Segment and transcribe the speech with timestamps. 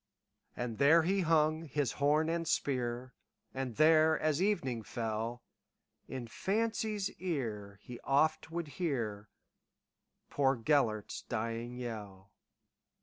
[0.57, 3.13] And there he hung his horn and spear,
[3.53, 5.43] And there, as evening fell,
[6.07, 9.27] In fancy's ear he oft would hearPoor
[10.63, 12.31] Gêlert's dying yell.